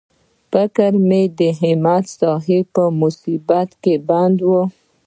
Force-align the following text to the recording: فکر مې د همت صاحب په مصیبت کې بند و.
فکر 0.51 0.91
مې 1.07 1.21
د 1.39 1.41
همت 1.59 2.05
صاحب 2.19 2.63
په 2.75 2.83
مصیبت 3.01 3.69
کې 3.83 3.93
بند 4.09 4.37
و. 4.49 4.51